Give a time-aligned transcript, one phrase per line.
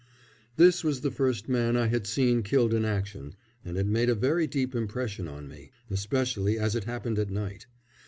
[0.55, 4.15] This was the first man I had seen killed in action, and it made a
[4.15, 7.67] very deep impression on me, especially as it happened at night.